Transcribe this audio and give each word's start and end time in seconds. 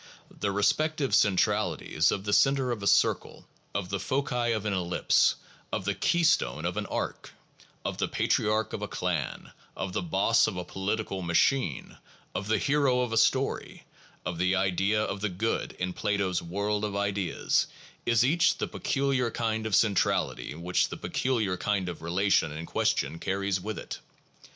The 0.35 0.51
respective 0.51 1.13
centralities 1.13 2.09
of 2.11 2.23
the 2.23 2.33
center 2.33 2.71
of 2.71 2.81
a 2.81 2.87
circle, 2.87 3.45
of 3.75 3.89
the 3.89 3.99
foci 3.99 4.51
of 4.51 4.65
an 4.65 4.73
ellipse, 4.73 5.35
of 5.71 5.85
the 5.85 5.93
keystone 5.93 6.65
of 6.65 6.75
an 6.75 6.87
arch, 6.87 7.29
of 7.85 7.99
the 7.99 8.07
patriach 8.07 8.73
of 8.73 8.81
a 8.81 8.87
clan, 8.87 9.51
of 9.77 9.93
the 9.93 10.01
boss 10.01 10.47
of 10.47 10.57
a 10.57 10.63
political 10.65 11.21
machine, 11.21 11.99
of 12.33 12.47
the 12.47 12.57
hero 12.57 13.01
of 13.01 13.13
a 13.13 13.15
story, 13.17 13.83
of 14.25 14.39
the 14.39 14.55
Idea 14.55 15.03
of 15.03 15.21
the 15.21 15.29
Good 15.29 15.73
in 15.73 15.93
Plato's 15.93 16.41
world 16.41 16.83
of 16.83 16.95
Ideas, 16.95 17.67
is 18.03 18.25
each 18.25 18.57
the 18.57 18.65
peculiar 18.65 19.29
kind 19.29 19.67
of 19.67 19.75
centrality 19.75 20.55
which 20.55 20.89
the 20.89 20.97
peculiar 20.97 21.57
kind 21.57 21.87
of 21.87 22.01
relation 22.01 22.51
in 22.51 22.65
question 22.65 23.19
carries 23.19 23.61
with 23.61 23.77
it. 23.77 23.99